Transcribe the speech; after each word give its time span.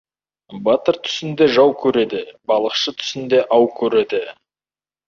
Батыр 0.67 0.97
түсінде 1.09 1.49
жау 1.57 1.75
көреді, 1.83 2.23
балықшы 2.53 2.95
түсінде 3.03 3.47
ау 3.61 3.73
көреді. 3.83 4.27